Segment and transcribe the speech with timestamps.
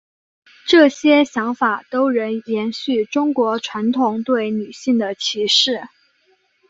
[0.65, 5.83] 这些想法都仍延续中国传统对女性的歧视。